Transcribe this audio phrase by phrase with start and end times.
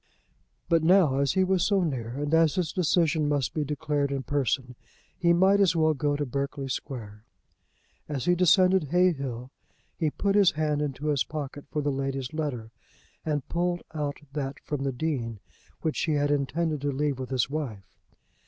[0.67, 4.23] But now, as he was so near, and as his decision must be declared in
[4.23, 4.75] person,
[5.15, 7.23] he might as well go to Berkeley Square.
[8.09, 9.51] As he descended Hay Hill
[9.95, 12.71] he put his hand into his pocket for the lady's letter,
[13.23, 15.39] and pulled out that from the Dean
[15.81, 17.85] which he had intended to leave with his wife.